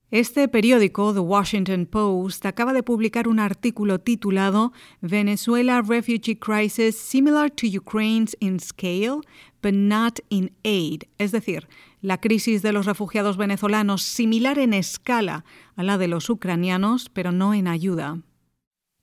Este 0.09 0.47
periódico, 0.47 1.13
The 1.13 1.19
Washington 1.19 1.85
Post, 1.85 2.45
acaba 2.45 2.71
de 2.71 2.81
publicar 2.81 3.27
un 3.27 3.41
artículo 3.41 3.99
titulado 3.99 4.71
Venezuela 5.01 5.81
Refugee 5.81 6.39
Crisis 6.39 6.97
Similar 6.97 7.51
to 7.51 7.67
Ukraine's 7.67 8.33
in 8.39 8.61
Scale, 8.61 9.19
but 9.61 9.73
not 9.73 10.19
in 10.29 10.53
Aid. 10.63 11.03
Es 11.17 11.33
decir, 11.33 11.67
la 12.01 12.21
crisis 12.21 12.61
de 12.61 12.71
los 12.71 12.85
refugiados 12.85 13.35
venezolanos 13.35 14.01
similar 14.01 14.59
en 14.59 14.73
escala 14.73 15.43
a 15.75 15.83
la 15.83 15.97
de 15.97 16.07
los 16.07 16.29
ucranianos, 16.29 17.09
pero 17.09 17.33
no 17.33 17.53
en 17.53 17.67
ayuda. 17.67 18.21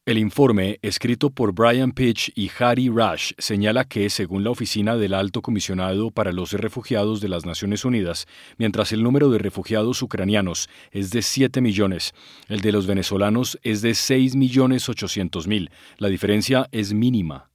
El 0.07 0.19
informe, 0.19 0.79
escrito 0.83 1.31
por 1.31 1.55
Brian 1.55 1.93
Pitch 1.93 2.31
y 2.35 2.51
Harry 2.59 2.91
Rush, 2.91 3.33
señala 3.39 3.85
que, 3.87 4.11
según 4.11 4.45
la 4.45 4.51
Oficina 4.51 4.97
del 4.97 5.15
Alto 5.15 5.41
Comisionado 5.41 6.11
para 6.11 6.31
los 6.31 6.53
Refugiados 6.53 7.23
de 7.23 7.29
las 7.31 7.47
Naciones 7.47 7.87
Unidas, 7.87 8.27
mientras 8.59 8.93
el 8.93 9.03
número 9.03 9.31
de 9.31 9.39
refugiados 9.39 10.03
ucranianos 10.03 10.69
es 10.91 11.09
de 11.09 11.23
7 11.23 11.63
millones, 11.63 12.13
el 12.49 12.61
de 12.61 12.73
los 12.73 12.87
venezolanos 12.87 13.59
es 13.63 13.81
de 13.81 13.95
6 13.95 14.37
millones 14.37 14.91
800 14.91 15.47
mil. 15.47 15.71
La 15.97 16.09
diferencia 16.09 16.69
es 16.71 16.93
mínima. 16.93 17.49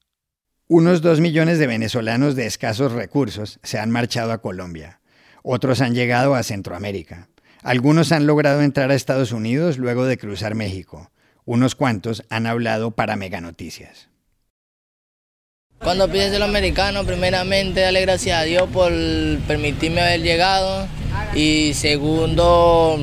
Unos 0.67 1.03
2 1.03 1.19
millones 1.19 1.59
de 1.59 1.67
venezolanos 1.67 2.35
de 2.35 2.47
escasos 2.47 2.93
recursos 2.93 3.59
se 3.61 3.77
han 3.77 3.91
marchado 3.91 4.31
a 4.31 4.41
Colombia. 4.41 5.01
Otros 5.43 5.81
han 5.81 5.93
llegado 5.93 6.33
a 6.33 6.41
Centroamérica. 6.41 7.29
Algunos 7.61 8.11
han 8.11 8.25
logrado 8.25 8.63
entrar 8.63 8.89
a 8.89 8.95
Estados 8.95 9.33
Unidos 9.33 9.77
luego 9.77 10.05
de 10.05 10.17
cruzar 10.17 10.55
México. 10.55 11.11
Unos 11.49 11.73
cuantos 11.73 12.23
han 12.29 12.45
hablado 12.45 12.91
para 12.91 13.15
Mega 13.15 13.41
Noticias. 13.41 14.07
Cuando 15.79 16.07
pides 16.07 16.31
el 16.31 16.43
americano, 16.43 17.03
primeramente, 17.05 17.81
dale 17.81 18.01
gracias 18.01 18.39
a 18.39 18.43
Dios 18.43 18.69
por 18.71 18.91
permitirme 19.47 19.99
haber 19.99 20.21
llegado. 20.21 20.87
Y 21.33 21.73
segundo, 21.73 22.99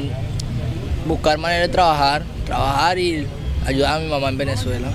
buscar 1.08 1.38
manera 1.38 1.62
de 1.62 1.70
trabajar, 1.70 2.22
trabajar 2.44 2.96
y 3.00 3.26
ayudar 3.66 3.96
a 3.96 3.98
mi 3.98 4.08
mamá 4.08 4.28
en 4.28 4.38
Venezuela. 4.38 4.92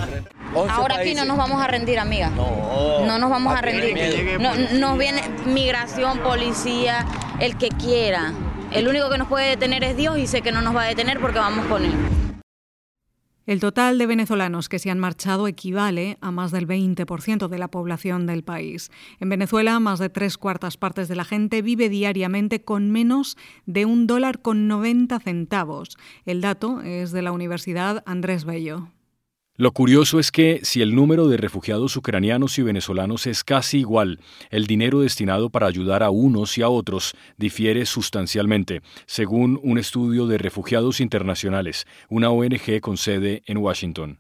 Ahora 0.69 0.95
aquí 0.99 1.13
no 1.13 1.25
nos 1.25 1.35
vamos 1.35 1.61
a 1.61 1.67
rendir, 1.67 1.99
amiga. 1.99 2.29
No, 2.29 3.05
no 3.05 3.19
nos 3.19 3.29
vamos 3.29 3.53
a 3.53 3.59
rendir. 3.59 4.39
No, 4.39 4.55
nos 4.55 4.97
viene 4.97 5.23
migración, 5.45 6.19
policía, 6.19 7.05
el 7.41 7.57
que 7.57 7.67
quiera. 7.67 8.31
El 8.71 8.87
único 8.87 9.09
que 9.09 9.17
nos 9.17 9.27
puede 9.27 9.49
detener 9.49 9.83
es 9.83 9.97
Dios 9.97 10.17
y 10.17 10.27
sé 10.27 10.41
que 10.41 10.53
no 10.53 10.61
nos 10.61 10.73
va 10.73 10.83
a 10.83 10.87
detener 10.87 11.19
porque 11.19 11.39
vamos 11.39 11.65
con 11.65 11.83
él. 11.83 12.20
El 13.47 13.59
total 13.59 13.97
de 13.97 14.05
venezolanos 14.05 14.69
que 14.69 14.77
se 14.77 14.91
han 14.91 14.99
marchado 14.99 15.47
equivale 15.47 16.19
a 16.21 16.29
más 16.31 16.51
del 16.51 16.67
20% 16.67 17.47
de 17.47 17.57
la 17.57 17.69
población 17.69 18.27
del 18.27 18.43
país. 18.43 18.91
En 19.19 19.29
Venezuela, 19.29 19.79
más 19.79 19.97
de 19.97 20.09
tres 20.09 20.37
cuartas 20.37 20.77
partes 20.77 21.07
de 21.07 21.15
la 21.15 21.25
gente 21.25 21.63
vive 21.63 21.89
diariamente 21.89 22.63
con 22.63 22.91
menos 22.91 23.37
de 23.65 23.85
un 23.85 24.05
dólar 24.05 24.43
con 24.43 24.67
90 24.67 25.19
centavos. 25.19 25.97
El 26.25 26.41
dato 26.41 26.81
es 26.81 27.11
de 27.11 27.23
la 27.23 27.31
Universidad 27.31 28.03
Andrés 28.05 28.45
Bello. 28.45 28.89
Lo 29.61 29.73
curioso 29.73 30.19
es 30.19 30.31
que 30.31 30.61
si 30.63 30.81
el 30.81 30.95
número 30.95 31.27
de 31.27 31.37
refugiados 31.37 31.95
ucranianos 31.95 32.57
y 32.57 32.63
venezolanos 32.63 33.27
es 33.27 33.43
casi 33.43 33.77
igual, 33.77 34.19
el 34.49 34.65
dinero 34.65 35.01
destinado 35.01 35.51
para 35.51 35.67
ayudar 35.67 36.01
a 36.01 36.09
unos 36.09 36.57
y 36.57 36.63
a 36.63 36.69
otros 36.69 37.13
difiere 37.37 37.85
sustancialmente, 37.85 38.81
según 39.05 39.59
un 39.61 39.77
estudio 39.77 40.25
de 40.25 40.39
Refugiados 40.39 40.99
Internacionales, 40.99 41.85
una 42.09 42.31
ONG 42.31 42.79
con 42.81 42.97
sede 42.97 43.43
en 43.45 43.57
Washington. 43.59 44.19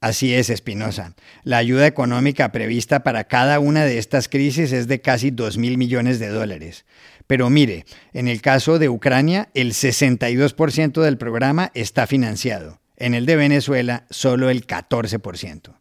Así 0.00 0.34
es, 0.34 0.50
Espinosa. 0.50 1.14
La 1.44 1.58
ayuda 1.58 1.86
económica 1.86 2.50
prevista 2.50 3.04
para 3.04 3.28
cada 3.28 3.60
una 3.60 3.84
de 3.84 3.98
estas 3.98 4.28
crisis 4.28 4.72
es 4.72 4.88
de 4.88 5.00
casi 5.00 5.30
2 5.30 5.56
mil 5.56 5.78
millones 5.78 6.18
de 6.18 6.30
dólares. 6.30 6.84
Pero 7.28 7.48
mire, 7.48 7.84
en 8.12 8.26
el 8.26 8.42
caso 8.42 8.80
de 8.80 8.88
Ucrania, 8.88 9.50
el 9.54 9.70
62% 9.70 11.00
del 11.00 11.16
programa 11.16 11.70
está 11.74 12.08
financiado. 12.08 12.80
En 12.96 13.14
el 13.14 13.26
de 13.26 13.36
Venezuela, 13.36 14.06
solo 14.10 14.50
el 14.50 14.66
14%. 14.66 15.74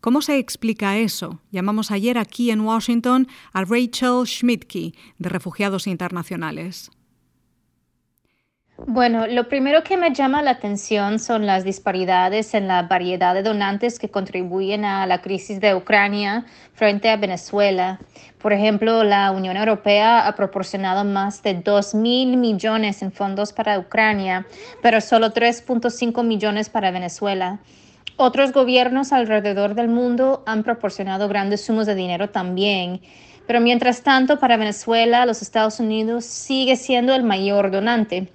¿Cómo 0.00 0.22
se 0.22 0.38
explica 0.38 0.96
eso? 0.96 1.42
Llamamos 1.50 1.90
ayer 1.90 2.18
aquí 2.18 2.50
en 2.50 2.60
Washington 2.60 3.26
a 3.52 3.64
Rachel 3.64 4.26
Schmidtke, 4.26 4.94
de 5.18 5.28
Refugiados 5.28 5.86
Internacionales. 5.86 6.90
Bueno, 8.86 9.26
lo 9.26 9.48
primero 9.48 9.82
que 9.82 9.96
me 9.96 10.14
llama 10.14 10.40
la 10.40 10.52
atención 10.52 11.18
son 11.18 11.46
las 11.46 11.64
disparidades 11.64 12.54
en 12.54 12.68
la 12.68 12.82
variedad 12.82 13.34
de 13.34 13.42
donantes 13.42 13.98
que 13.98 14.08
contribuyen 14.08 14.84
a 14.84 15.04
la 15.08 15.20
crisis 15.20 15.60
de 15.60 15.74
Ucrania 15.74 16.46
frente 16.74 17.10
a 17.10 17.16
Venezuela. 17.16 17.98
Por 18.40 18.52
ejemplo, 18.52 19.02
la 19.02 19.32
Unión 19.32 19.56
Europea 19.56 20.28
ha 20.28 20.36
proporcionado 20.36 21.02
más 21.02 21.42
de 21.42 21.54
2 21.54 21.96
mil 21.96 22.36
millones 22.36 23.02
en 23.02 23.10
fondos 23.10 23.52
para 23.52 23.80
Ucrania, 23.80 24.46
pero 24.80 25.00
solo 25.00 25.32
3.5 25.32 26.24
millones 26.24 26.70
para 26.70 26.92
Venezuela. 26.92 27.58
Otros 28.16 28.52
gobiernos 28.52 29.12
alrededor 29.12 29.74
del 29.74 29.88
mundo 29.88 30.44
han 30.46 30.62
proporcionado 30.62 31.26
grandes 31.26 31.64
sumos 31.64 31.86
de 31.86 31.96
dinero 31.96 32.30
también. 32.30 33.00
Pero 33.48 33.60
mientras 33.60 34.02
tanto, 34.02 34.38
para 34.38 34.56
Venezuela, 34.56 35.26
los 35.26 35.42
Estados 35.42 35.80
Unidos 35.80 36.24
sigue 36.24 36.76
siendo 36.76 37.12
el 37.12 37.24
mayor 37.24 37.72
donante 37.72 38.28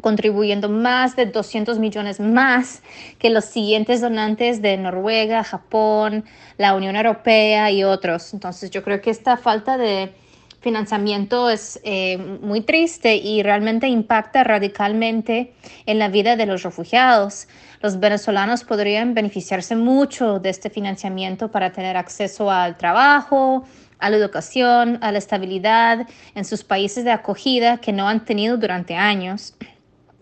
contribuyendo 0.00 0.68
más 0.68 1.16
de 1.16 1.26
200 1.26 1.78
millones 1.78 2.20
más 2.20 2.82
que 3.18 3.30
los 3.30 3.44
siguientes 3.44 4.00
donantes 4.00 4.62
de 4.62 4.76
Noruega, 4.76 5.44
Japón, 5.44 6.24
la 6.56 6.74
Unión 6.74 6.96
Europea 6.96 7.70
y 7.70 7.84
otros. 7.84 8.32
Entonces 8.32 8.70
yo 8.70 8.82
creo 8.82 9.00
que 9.00 9.10
esta 9.10 9.36
falta 9.36 9.76
de 9.76 10.12
financiamiento 10.60 11.48
es 11.48 11.80
eh, 11.84 12.18
muy 12.18 12.60
triste 12.60 13.16
y 13.16 13.42
realmente 13.42 13.88
impacta 13.88 14.44
radicalmente 14.44 15.54
en 15.86 15.98
la 15.98 16.08
vida 16.08 16.36
de 16.36 16.46
los 16.46 16.62
refugiados. 16.62 17.48
Los 17.80 17.98
venezolanos 17.98 18.64
podrían 18.64 19.14
beneficiarse 19.14 19.74
mucho 19.74 20.38
de 20.38 20.50
este 20.50 20.68
financiamiento 20.68 21.50
para 21.50 21.72
tener 21.72 21.96
acceso 21.96 22.50
al 22.50 22.76
trabajo, 22.76 23.64
a 23.98 24.10
la 24.10 24.16
educación, 24.16 24.98
a 25.00 25.12
la 25.12 25.18
estabilidad 25.18 26.06
en 26.34 26.44
sus 26.44 26.62
países 26.62 27.04
de 27.04 27.10
acogida 27.10 27.78
que 27.78 27.92
no 27.92 28.08
han 28.08 28.24
tenido 28.24 28.58
durante 28.58 28.96
años. 28.96 29.54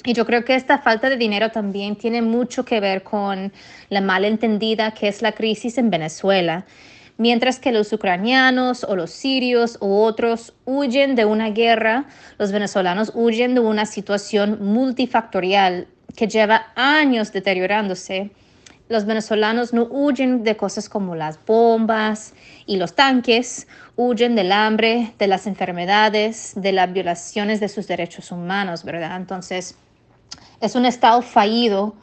Y 0.09 0.15
yo 0.15 0.25
creo 0.25 0.43
que 0.43 0.55
esta 0.55 0.79
falta 0.79 1.11
de 1.11 1.19
dinero 1.19 1.51
también 1.51 1.95
tiene 1.95 2.23
mucho 2.23 2.65
que 2.65 2.81
ver 2.81 3.03
con 3.03 3.53
la 3.91 4.01
malentendida 4.01 4.93
que 4.93 5.07
es 5.07 5.21
la 5.21 5.33
crisis 5.33 5.77
en 5.77 5.91
Venezuela. 5.91 6.65
Mientras 7.19 7.61
que 7.61 7.73
los 7.73 7.93
ucranianos 7.93 8.85
o 8.85 8.97
los 8.97 9.11
sirios 9.11 9.77
u 9.83 9.99
otros 9.99 10.55
huyen 10.65 11.15
de 11.15 11.27
una 11.27 11.51
guerra, 11.51 12.07
los 12.39 12.53
venezolanos 12.53 13.13
huyen 13.15 13.53
de 13.53 13.61
una 13.61 13.85
situación 13.85 14.65
multifactorial 14.65 15.89
que 16.17 16.27
lleva 16.27 16.69
años 16.75 17.31
deteriorándose. 17.31 18.31
Los 18.89 19.05
venezolanos 19.05 19.75
no 19.75 19.83
huyen 19.91 20.43
de 20.43 20.57
cosas 20.57 20.89
como 20.89 21.17
las 21.17 21.39
bombas 21.45 22.33
y 22.65 22.79
los 22.79 22.95
tanques, 22.95 23.69
huyen 23.95 24.35
del 24.37 24.53
hambre, 24.53 25.13
de 25.19 25.27
las 25.27 25.47
enfermedades, 25.47 26.55
de 26.57 26.73
las 26.73 26.91
violaciones 26.91 27.61
de 27.61 27.69
sus 27.69 27.87
derechos 27.87 28.33
humanos, 28.33 28.85
¿verdad? 28.85 29.15
Entonces, 29.19 29.77
es 30.61 30.75
un 30.75 30.87
Estado 30.87 31.23
fallido 31.23 31.95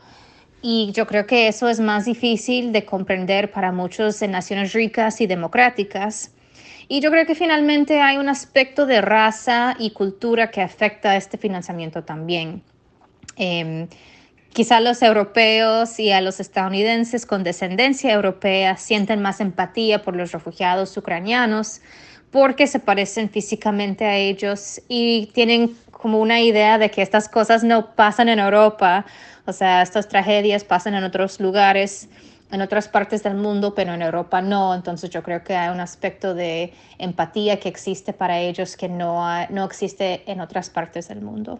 y 0.62 0.92
yo 0.94 1.06
creo 1.06 1.28
que 1.28 1.48
eso 1.48 1.70
es 1.70 1.80
más 1.80 2.06
difícil 2.06 2.72
de 2.72 2.86
comprender 2.86 3.52
para 3.52 3.72
muchos 3.72 4.22
en 4.22 4.32
naciones 4.32 4.74
ricas 4.74 5.22
y 5.22 5.28
democráticas. 5.28 6.32
Y 6.88 7.02
yo 7.02 7.12
creo 7.12 7.26
que 7.26 7.36
finalmente 7.36 8.02
hay 8.02 8.18
un 8.18 8.30
aspecto 8.30 8.86
de 8.86 9.02
raza 9.02 9.76
y 9.80 9.92
cultura 9.92 10.52
que 10.52 10.62
afecta 10.62 11.12
a 11.12 11.18
este 11.18 11.38
financiamiento 11.38 12.04
también. 12.04 12.64
Eh, 13.38 13.88
quizá 14.56 14.80
los 14.80 15.02
europeos 15.02 16.00
y 16.00 16.14
a 16.14 16.22
los 16.22 16.40
estadounidenses 16.40 17.26
con 17.26 17.44
descendencia 17.44 18.14
europea 18.14 18.78
sienten 18.78 19.22
más 19.22 19.42
empatía 19.42 20.02
por 20.02 20.16
los 20.16 20.32
refugiados 20.32 20.96
ucranianos 20.96 21.82
porque 22.32 22.66
se 22.66 22.80
parecen 22.80 23.30
físicamente 23.30 24.06
a 24.06 24.16
ellos 24.16 24.82
y 24.88 25.26
tienen 25.34 25.76
como 25.92 26.22
una 26.22 26.40
idea 26.40 26.78
de 26.78 26.90
que 26.90 27.02
estas 27.02 27.28
cosas 27.28 27.66
no 27.66 27.96
pasan 27.96 28.30
en 28.30 28.40
Europa, 28.40 29.06
o 29.46 29.52
sea, 29.52 29.82
estas 29.82 30.08
tragedias 30.08 30.64
pasan 30.64 30.96
en 30.96 31.04
otros 31.04 31.42
lugares, 31.42 32.08
en 32.50 32.62
otras 32.62 32.88
partes 32.88 33.24
del 33.24 33.36
mundo, 33.36 33.76
pero 33.76 33.94
en 33.94 34.02
Europa 34.02 34.42
no. 34.42 34.74
Entonces 34.74 35.10
yo 35.10 35.22
creo 35.22 35.44
que 35.44 35.58
hay 35.58 35.70
un 35.70 35.82
aspecto 35.82 36.34
de 36.34 36.74
empatía 36.98 37.60
que 37.60 37.68
existe 37.68 38.14
para 38.14 38.40
ellos 38.40 38.78
que 38.78 38.88
no, 38.88 39.22
no 39.50 39.66
existe 39.66 40.24
en 40.32 40.40
otras 40.40 40.70
partes 40.70 41.10
del 41.10 41.22
mundo. 41.22 41.60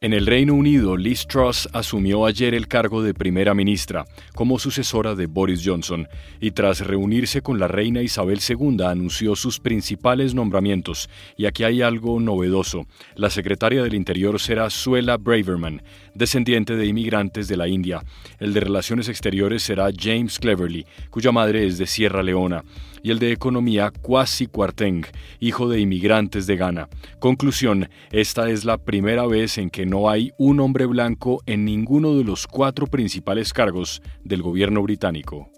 En 0.00 0.12
el 0.12 0.26
Reino 0.26 0.54
Unido, 0.54 0.96
Liz 0.96 1.26
Truss 1.26 1.68
asumió 1.72 2.24
ayer 2.24 2.54
el 2.54 2.68
cargo 2.68 3.02
de 3.02 3.14
primera 3.14 3.52
ministra 3.52 4.04
como 4.32 4.60
sucesora 4.60 5.16
de 5.16 5.26
Boris 5.26 5.62
Johnson 5.64 6.06
y 6.40 6.52
tras 6.52 6.86
reunirse 6.86 7.42
con 7.42 7.58
la 7.58 7.66
reina 7.66 8.00
Isabel 8.00 8.38
II 8.48 8.84
anunció 8.84 9.34
sus 9.34 9.58
principales 9.58 10.34
nombramientos. 10.34 11.10
Y 11.36 11.46
aquí 11.46 11.64
hay 11.64 11.82
algo 11.82 12.20
novedoso. 12.20 12.86
La 13.16 13.28
secretaria 13.28 13.82
del 13.82 13.94
Interior 13.94 14.38
será 14.38 14.70
Suela 14.70 15.16
Braverman, 15.16 15.82
descendiente 16.14 16.76
de 16.76 16.86
inmigrantes 16.86 17.48
de 17.48 17.56
la 17.56 17.66
India. 17.66 18.00
El 18.38 18.54
de 18.54 18.60
Relaciones 18.60 19.08
Exteriores 19.08 19.64
será 19.64 19.88
James 19.92 20.38
Cleverly, 20.38 20.86
cuya 21.10 21.32
madre 21.32 21.66
es 21.66 21.76
de 21.76 21.88
Sierra 21.88 22.22
Leona 22.22 22.62
y 23.02 23.10
el 23.10 23.18
de 23.18 23.32
Economía 23.32 23.90
Kwasi 23.90 24.46
Kwarteng, 24.46 25.06
hijo 25.40 25.68
de 25.68 25.80
inmigrantes 25.80 26.46
de 26.46 26.56
Ghana. 26.56 26.88
Conclusión, 27.18 27.88
esta 28.10 28.50
es 28.50 28.64
la 28.64 28.78
primera 28.78 29.26
vez 29.26 29.58
en 29.58 29.70
que 29.70 29.86
no 29.88 30.10
hay 30.10 30.32
un 30.38 30.60
hombre 30.60 30.86
blanco 30.86 31.42
en 31.46 31.64
ninguno 31.64 32.14
de 32.14 32.24
los 32.24 32.46
cuatro 32.46 32.86
principales 32.86 33.52
cargos 33.52 34.02
del 34.22 34.42
gobierno 34.42 34.82
británico. 34.82 35.50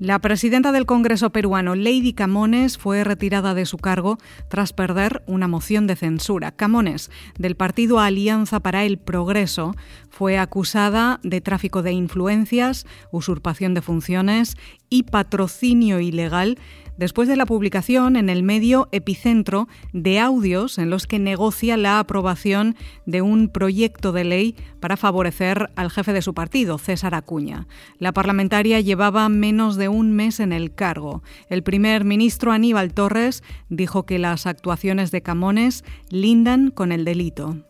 La 0.00 0.20
presidenta 0.20 0.70
del 0.70 0.86
Congreso 0.86 1.30
peruano, 1.30 1.74
Lady 1.74 2.12
Camones, 2.12 2.78
fue 2.78 3.02
retirada 3.02 3.52
de 3.54 3.66
su 3.66 3.78
cargo 3.78 4.18
tras 4.48 4.72
perder 4.72 5.24
una 5.26 5.48
moción 5.48 5.88
de 5.88 5.96
censura. 5.96 6.52
Camones, 6.52 7.10
del 7.36 7.56
partido 7.56 7.98
Alianza 7.98 8.60
para 8.60 8.84
el 8.84 8.98
Progreso, 8.98 9.74
fue 10.08 10.38
acusada 10.38 11.18
de 11.24 11.40
tráfico 11.40 11.82
de 11.82 11.90
influencias, 11.90 12.86
usurpación 13.10 13.74
de 13.74 13.82
funciones 13.82 14.56
y 14.88 15.02
patrocinio 15.02 15.98
ilegal 15.98 16.58
después 16.98 17.28
de 17.28 17.36
la 17.36 17.46
publicación 17.46 18.16
en 18.16 18.28
el 18.28 18.42
medio 18.42 18.88
Epicentro 18.92 19.68
de 19.92 20.18
audios 20.18 20.78
en 20.78 20.90
los 20.90 21.06
que 21.06 21.18
negocia 21.18 21.76
la 21.76 22.00
aprobación 22.00 22.76
de 23.06 23.22
un 23.22 23.48
proyecto 23.48 24.12
de 24.12 24.24
ley 24.24 24.56
para 24.80 24.96
favorecer 24.96 25.70
al 25.76 25.90
jefe 25.90 26.12
de 26.12 26.22
su 26.22 26.34
partido, 26.34 26.76
César 26.76 27.14
Acuña. 27.14 27.66
La 27.98 28.12
parlamentaria 28.12 28.80
llevaba 28.80 29.28
menos 29.28 29.76
de 29.76 29.87
un 29.88 30.12
mes 30.12 30.40
en 30.40 30.52
el 30.52 30.74
cargo. 30.74 31.22
El 31.48 31.62
primer 31.62 32.04
ministro 32.04 32.52
Aníbal 32.52 32.94
Torres 32.94 33.42
dijo 33.68 34.04
que 34.06 34.18
las 34.18 34.46
actuaciones 34.46 35.10
de 35.10 35.22
Camones 35.22 35.84
lindan 36.10 36.70
con 36.70 36.92
el 36.92 37.04
delito. 37.04 37.67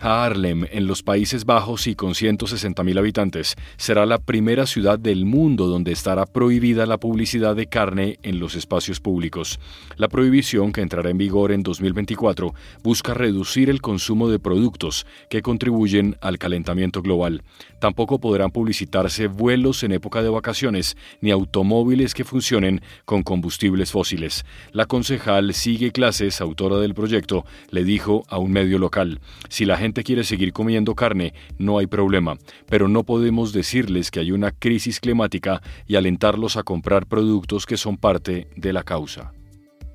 Haarlem, 0.00 0.66
en 0.70 0.86
los 0.86 1.02
Países 1.02 1.44
Bajos 1.44 1.86
y 1.86 1.94
con 1.94 2.14
160.000 2.14 2.98
habitantes, 2.98 3.54
será 3.76 4.06
la 4.06 4.18
primera 4.18 4.66
ciudad 4.66 4.98
del 4.98 5.26
mundo 5.26 5.66
donde 5.66 5.92
estará 5.92 6.24
prohibida 6.24 6.86
la 6.86 6.98
publicidad 6.98 7.54
de 7.54 7.66
carne 7.66 8.18
en 8.22 8.40
los 8.40 8.54
espacios 8.54 8.98
públicos. 8.98 9.60
La 9.96 10.08
prohibición, 10.08 10.72
que 10.72 10.80
entrará 10.80 11.10
en 11.10 11.18
vigor 11.18 11.52
en 11.52 11.62
2024, 11.62 12.54
busca 12.82 13.12
reducir 13.12 13.68
el 13.68 13.82
consumo 13.82 14.30
de 14.30 14.38
productos 14.38 15.06
que 15.28 15.42
contribuyen 15.42 16.16
al 16.22 16.38
calentamiento 16.38 17.02
global. 17.02 17.42
Tampoco 17.78 18.18
podrán 18.18 18.50
publicitarse 18.50 19.26
vuelos 19.26 19.82
en 19.82 19.92
época 19.92 20.22
de 20.22 20.28
vacaciones 20.30 20.96
ni 21.20 21.30
automóviles 21.30 22.14
que 22.14 22.24
funcionen 22.24 22.80
con 23.04 23.22
combustibles 23.22 23.90
fósiles. 23.90 24.44
La 24.72 24.86
concejal 24.86 25.52
Sigue 25.52 25.92
Clases, 25.92 26.40
autora 26.40 26.76
del 26.76 26.94
proyecto, 26.94 27.44
le 27.70 27.84
dijo 27.84 28.24
a 28.28 28.38
un 28.38 28.52
medio 28.52 28.78
local, 28.78 29.20
si 29.48 29.64
la 29.64 29.76
quiere 29.92 30.24
seguir 30.24 30.52
comiendo 30.52 30.94
carne, 30.94 31.34
no 31.58 31.78
hay 31.78 31.86
problema, 31.86 32.38
pero 32.66 32.88
no 32.88 33.04
podemos 33.04 33.52
decirles 33.52 34.10
que 34.10 34.20
hay 34.20 34.32
una 34.32 34.50
crisis 34.50 35.00
climática 35.00 35.62
y 35.86 35.96
alentarlos 35.96 36.56
a 36.56 36.62
comprar 36.62 37.06
productos 37.06 37.66
que 37.66 37.76
son 37.76 37.96
parte 37.96 38.48
de 38.56 38.72
la 38.72 38.82
causa. 38.82 39.32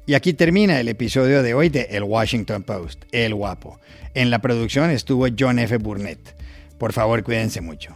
Y 0.05 0.13
aquí 0.13 0.33
termina 0.33 0.79
el 0.79 0.87
episodio 0.87 1.41
de 1.41 1.55
hoy 1.55 1.69
de 1.69 1.87
El 1.89 2.03
Washington 2.03 2.63
Post, 2.63 3.05
El 3.11 3.33
Guapo. 3.33 3.79
En 4.13 4.29
la 4.29 4.39
producción 4.39 4.91
estuvo 4.91 5.25
John 5.37 5.57
F. 5.57 5.77
Burnett. 5.77 6.35
Por 6.77 6.93
favor, 6.93 7.23
cuídense 7.23 7.61
mucho 7.61 7.95